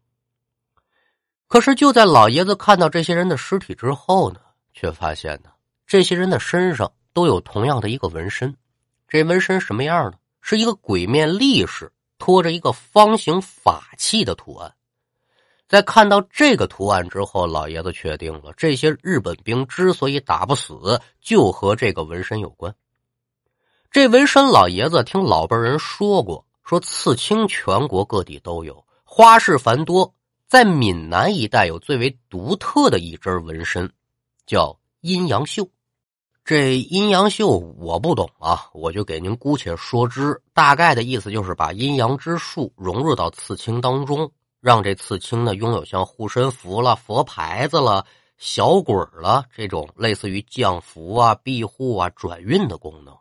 [1.47, 4.39] 可是就在老爷子看到这些人的尸体之后呢，
[4.73, 5.49] 却发现呢，
[5.85, 8.55] 这些人的身上都有同样的一个纹身。
[9.07, 10.19] 这纹身什么样呢？
[10.39, 14.71] 是一个鬼面力士拖着一个方形法器的图案。
[15.67, 22.75] 在看到这个图案之后，老爷子确定了这些日本兵之所以打不死，就和这个纹身有关。
[23.89, 30.13] 这纹身老爷子听老辈人说过，说刺青全国各地都有，花式繁多，
[30.47, 33.91] 在闽南一带有最为独特的一针纹身，
[34.45, 35.67] 叫阴阳绣。
[36.47, 44.31] 这阴阳绣我不懂啊，我就给您姑且说之，大概的意思就是把阴阳之术融入到刺青当中，
[44.61, 48.05] 让这刺青呢拥有像护身符了、佛牌子了、
[48.37, 53.13] 小鬼了这种类似于降福啊、庇护啊、转运的功能。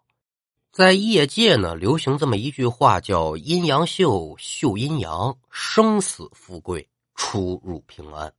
[0.70, 8.32] 在业界呢，流行这么一句话，叫“阴阳绣，绣阴阳，生死富贵，出入平安”。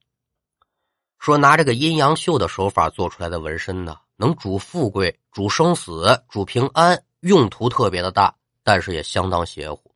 [1.20, 9.92] 说拿这个阴阳绣的手法做出来的纹身呢，能主富贵、主生死、主平安，用途特别的大，但是也相当邪乎。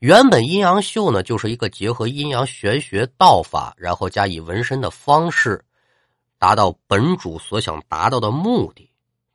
[0.00, 5.64] 原本阴阳绣呢，就是一个结合阴阳玄学道法，然后加以纹身的方式，
[6.38, 8.90] 达到本主所想达到的目的。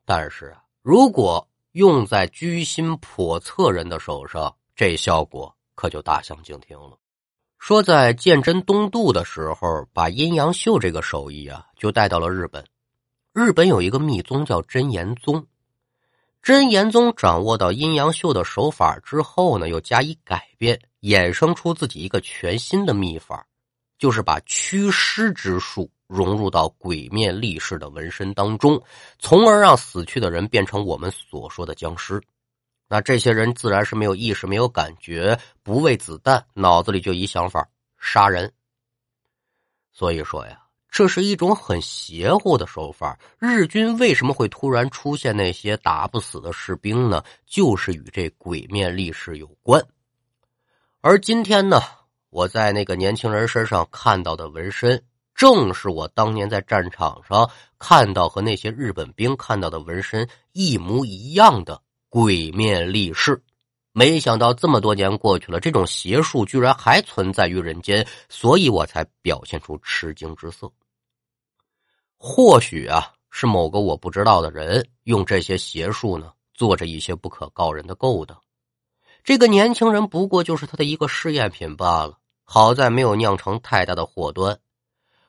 [0.06, 6.98] 但是啊，如果用在居心叵测人的手上，这效果可就大相径庭了。
[7.60, 12.64] 说在鉴真东渡的时候，把阴阳绣这个手艺啊，就带到了日本。
[13.34, 15.46] 日本有一个密宗叫真言宗，
[16.42, 23.46] 真言宗掌握到阴阳绣的手法之后呢，又加以改变，衍生出自己一个全新的秘法，
[23.98, 25.90] 就是把驱尸之术。
[26.06, 28.80] 融入到鬼面力士的纹身当中，
[29.18, 32.22] 从而让死去的人变成我们所说的僵尸。
[32.88, 37.68] 那这些人自然是没有意识、没有感觉，不畏子弹，脑子里就一想法：
[37.98, 38.54] 杀人。
[39.92, 40.63] 所以说呀，
[40.94, 43.18] 这是一种很邪乎的手法。
[43.40, 47.24] 日军为什么会突然出现那些打不死的士兵呢？
[47.48, 49.84] 就是与这鬼面力士有关。
[51.02, 51.82] 而今天呢，
[52.30, 55.04] 我在那个年轻人身上看到的纹身。
[55.34, 63.42] 正是我当年在战场上看到和那些日本兵看到的纹身一模一样的鬼面力士，
[63.94, 70.72] 没想到这么多年过去了，这种邪术居然还存在于人间，所以我才表现出吃惊之色。
[72.26, 78.40] 或许啊，是某个我不知道的人用这些邪术呢，做着一些不可告人的勾当。
[79.26, 84.58] 这个年轻人不过就是他的一个试验品罢了，好在没有酿成太大的祸端。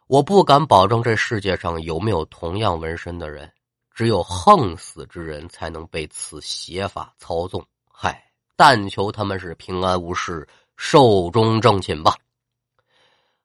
[0.07, 3.53] 我不敢保证这世界上有没有同样纹身的人，
[3.93, 7.67] 只有横死之人才能被此邪法操纵。
[7.91, 8.23] 嗨，
[8.55, 12.15] 但求他们是平安无事，寿终正寝吧。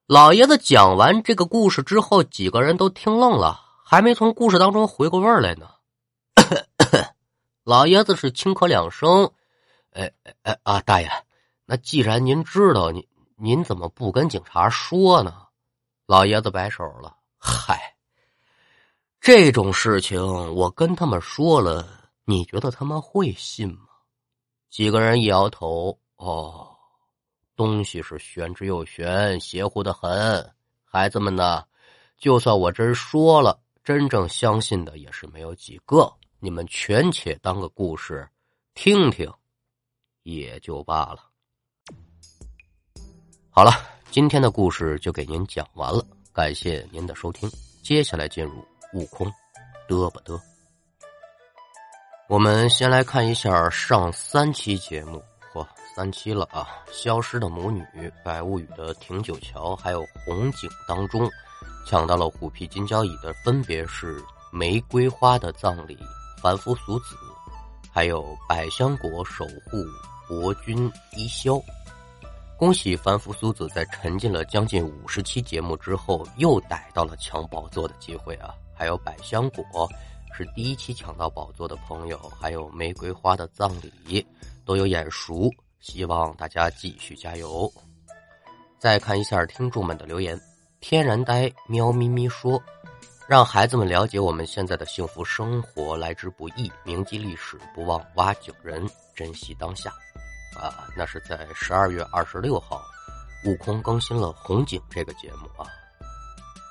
[0.10, 5.70] 老爷子讲完这个故事之后，几个人都听愣了，还没从故事当中回过味儿来呢。
[7.64, 9.32] 老爷子是轻咳两声，
[9.92, 11.12] 哎哎啊，大爷，
[11.64, 13.08] 那既然您知道，您
[13.38, 15.44] 您怎么不跟警察说呢？
[16.08, 17.96] 老爷子摆手了，嗨，
[19.22, 20.20] 这种事情
[20.56, 21.88] 我跟他们说了，
[22.26, 23.82] 你觉得他们会信吗？
[24.72, 26.69] 几个人一摇头，哦。
[27.60, 30.50] 东西是玄之又玄，邪乎的很。
[30.86, 31.66] 孩子们呢？
[32.18, 36.10] 就算我真说了，真正相信的也是没有几个。
[36.40, 38.26] 你们全且当个故事
[38.76, 39.30] 听听，
[40.24, 41.20] 也就罢了。
[43.50, 43.74] 好了，
[44.10, 46.02] 今天的故事就给您讲完了，
[46.32, 47.52] 感谢您的收听。
[47.84, 49.28] 接下来进入悟空，
[49.90, 50.40] 嘚不嘚？
[52.30, 55.22] 我们先来看一下上三期节目。
[55.96, 56.68] 三期了啊！
[56.92, 57.84] 消失的母女、
[58.24, 61.30] 白物语的亭九桥，还有红警当中，
[61.86, 65.98] 抢到了虎皮金交椅的分别是玫瑰花的葬礼、
[66.42, 67.16] 凡夫俗子，
[67.92, 69.84] 还有百香果守护
[70.28, 71.60] 国君一宵。
[72.58, 78.54] 恭喜凡夫俗子在沉浸了将近五十期节目之后，又逮到了抢宝座的机会啊！
[78.74, 79.90] 还有百香果
[80.34, 84.26] 是第一期抢到宝座的朋友，还有玫瑰花的葬礼
[84.64, 85.50] 都有眼熟。
[85.80, 87.72] 希望大家继续加油。
[88.78, 90.40] 再看一下听众们的留言，
[90.80, 92.62] 天然呆喵咪咪说
[93.28, 99.92] ：“让孩子们了解我们现在的幸福生活来之不易，铭记历史，不忘挖井人，珍惜当下。”
[100.58, 102.82] 啊，那是在十二月二十六号，
[103.46, 105.68] 悟空更新了《红警》这个节目啊。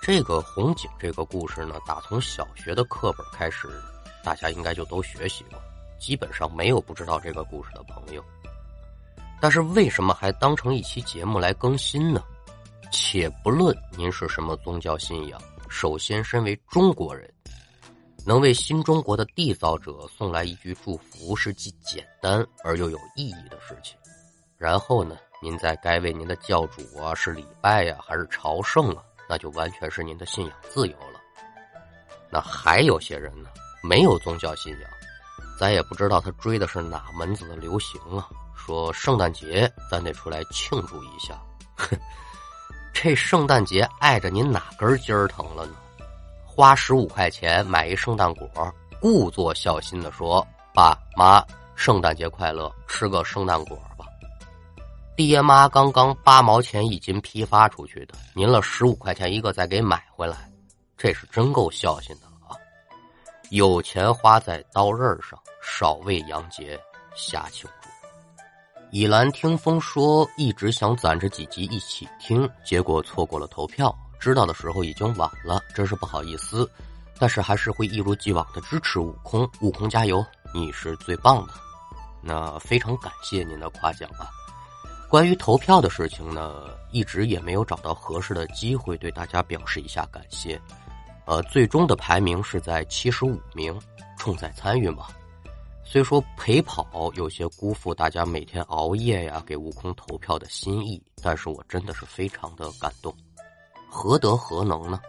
[0.03, 3.69] 这个《红警》这个故事呢，打从小学的课本开始，
[4.25, 5.61] 大家应该就都学习过，
[5.99, 8.25] 基本上没有不知道这个故事的朋友。
[9.41, 12.23] 但是为什么还当成一期节目来更新呢？
[12.91, 17.31] 且不论您是什么宗教信仰，首先身为中国人，
[18.27, 23.97] 能为新中国的缔造者送来一句祝福是既简单而又有意义的事情。
[24.57, 31.21] 然后呢，您在该为您的教主啊是礼拜呀还是朝圣啊，那就完全是您的信仰自由了。
[32.31, 33.51] 那还有些人呢，
[33.83, 34.91] 没有宗教信仰，
[35.59, 38.29] 咱也不知道他追的是哪门子的流行啊。
[38.69, 41.41] 说圣诞节咱得出来庆祝一下，
[41.75, 41.99] 哼，
[42.93, 45.73] 这圣诞节碍着您哪根筋儿疼了呢？
[46.45, 48.47] 花十五块钱买一圣诞果，
[49.01, 51.43] 故作孝心的说：“爸妈，
[51.77, 54.05] 圣诞节快乐，吃个圣诞果吧。”
[55.17, 60.37] 爹妈刚刚八毛钱一斤批发出去的，您了十五块钱一个再给买回来，
[60.95, 62.53] 这是真够孝心的啊！
[63.49, 66.79] 有钱花在刀刃上，少为洋节
[67.17, 67.67] 瞎庆。
[68.91, 73.95] 以兰听风说，一直想攒着几集一起听，结果错过了投票。
[74.19, 76.69] 知道的时候已经晚了，真是不好意思。
[77.19, 80.25] 但是还是会一如既往的支持悟空，悟空加油，
[80.55, 81.53] 你是最棒的。
[82.23, 84.31] 那非常感谢您的夸奖啊。
[85.09, 90.61] 关于投票的事情呢，一直也没有找到合适的机会对大家表示一下感谢。
[91.27, 93.79] 呃，最终的排名是在七十五名，
[94.17, 95.09] 重在参与嘛。
[95.91, 103.17] 虽说陪跑有些辜负大家每天熬夜呀给悟空投票的心意，但是我真的是非常的感动，
[103.89, 105.01] 何德何能呢？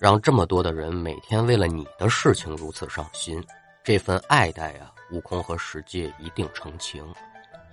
[0.00, 3.44] 让这么多的人每天为了你的事情如此上心，
[3.82, 7.04] 这份爱戴呀，悟空和世界一定成情。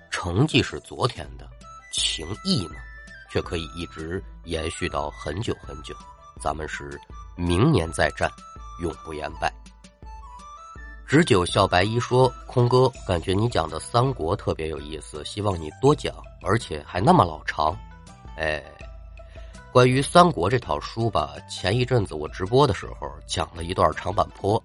[0.10, 1.48] 成绩是昨天的，
[1.94, 2.76] 情谊呢，
[3.30, 5.96] 却可以一直延续到很久很久。
[6.42, 7.00] 咱们是
[7.36, 8.28] 明年再战，
[8.82, 9.54] 永不言败。
[11.14, 17.78] 十九笑白衣说：“空哥，感觉你讲的三国特别有意思，希望你多讲，而且还那么老长。”
[18.39, 18.64] 哎，
[19.74, 24.64] 关于三国这套书吧，前一阵子我直播的时候讲了一段长坂坡。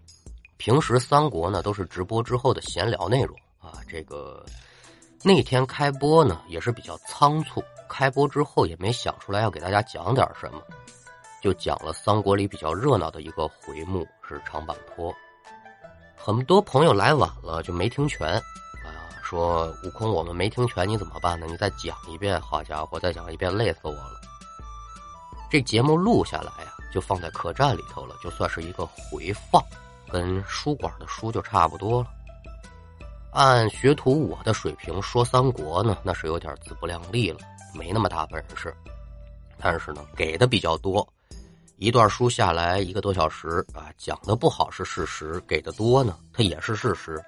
[0.57, 3.72] 平时三国呢都是直播之后的闲聊内容啊。
[3.88, 4.47] 这个
[5.24, 10.62] 那天开播呢也是比较仓促，开播之后也没想出来要给大家讲点什么，
[11.42, 15.12] 就讲了三国里比较热闹的一个回目是长坂坡。
[16.27, 18.43] 很多朋友来晚了就没听全，啊，
[19.22, 21.47] 说悟空我们没听全你怎么办呢？
[21.49, 24.20] 你再讲一遍，好家伙，再讲一遍累死我了。
[25.49, 29.62] 这节目录下来呀，就放在客栈里头了，就算是一个回放，
[30.11, 32.09] 跟书馆的书就差不多了。
[33.31, 37.39] 按学徒我的水平说三国呢，那是有点自不量力了，
[37.72, 38.77] 没那么大本事。
[39.59, 41.09] 但是呢，给的比较多。
[41.79, 47.22] 一段书下来一个多小时啊，讲的不好是事实，给的多呢，它也是事实。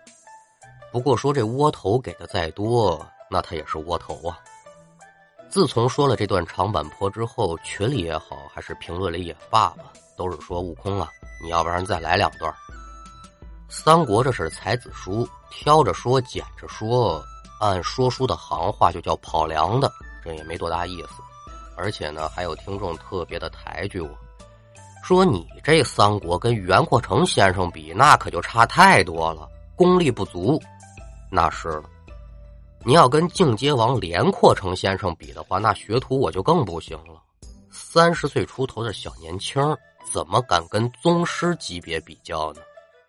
[0.91, 4.39] 不过说这窝头给的再多，那它也是窝头啊。
[5.51, 11.11] 自从说了这段长坂坡之后，群里也好，还是评论里也罢吧，都是说悟空啊，
[11.43, 12.51] 你要不然再来两段。
[13.69, 17.23] 三国这是才子书，挑着说，捡着说，
[17.61, 19.93] 按说书的行话就叫跑粮的，
[20.25, 21.21] 这也没多大意思。
[21.77, 24.09] 而且呢，还有听众特别的抬举我，
[25.09, 30.61] 说你这三国跟袁阔成先生比，那可就差太多了，功力不足。
[31.31, 31.85] 那是了。
[32.85, 37.23] 你要跟境界王连阔成先生比的话，那学徒我就更不行了。
[37.71, 39.63] 三十岁出头的小年轻，
[40.13, 42.61] 怎么敢跟宗师级别比较呢？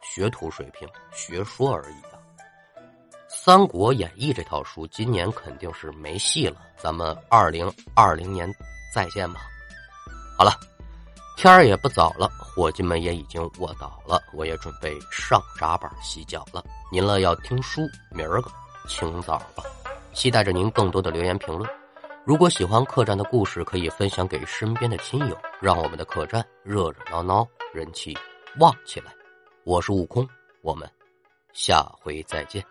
[0.02, 2.16] 学徒水平，学说而已啊。
[3.28, 8.50] 《三国演义》这套书今年肯定是没戏了，咱们二零二零年
[8.96, 9.42] 再见吧。
[10.38, 10.54] 好了，
[11.40, 16.62] 天儿也不早了，伙计们也已经卧倒了，我也准备上闸板洗脚了。
[16.92, 18.52] 您了要听书，明儿个。
[18.90, 19.64] 清早吧，
[20.12, 21.70] 期待着您更多的留言评论。
[22.26, 28.14] 如果喜欢客栈的故事，可以分享给身边的亲友，让我们的客栈热热闹闹，人气
[28.60, 29.14] 旺起来。
[29.64, 30.28] 我是悟空，
[30.62, 30.92] 我们
[31.54, 32.62] 下回再见。